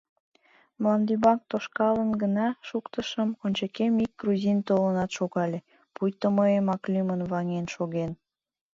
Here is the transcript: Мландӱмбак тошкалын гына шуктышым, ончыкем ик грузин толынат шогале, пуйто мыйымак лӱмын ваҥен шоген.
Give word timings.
Мландӱмбак 0.81 1.39
тошкалын 1.49 2.11
гына 2.21 2.47
шуктышым, 2.67 3.29
ончыкем 3.43 3.93
ик 4.05 4.11
грузин 4.21 4.59
толынат 4.67 5.09
шогале, 5.17 5.59
пуйто 5.93 6.27
мыйымак 6.37 6.83
лӱмын 6.93 7.21
ваҥен 7.31 7.65
шоген. 7.75 8.11